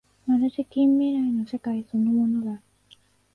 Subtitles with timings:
[0.25, 2.59] まるで近未来の世界そのものだ